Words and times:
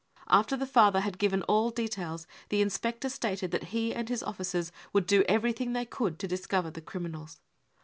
After 0.29 0.57
the 0.57 0.65
father 0.65 1.01
had 1.01 1.19
given 1.19 1.43
all 1.43 1.69
details, 1.69 2.25
the 2.49 2.59
inspector 2.59 3.07
stated 3.07 3.51
that 3.51 3.65
he 3.65 3.93
and 3.93 4.09
his 4.09 4.23
officers 4.23 4.71
would 4.93 5.05
do 5.05 5.23
everything 5.29 5.73
they 5.73 5.85
could 5.85 6.17
to 6.17 6.27
discover 6.27 6.71
the 6.71 6.81
criminals. 6.81 7.39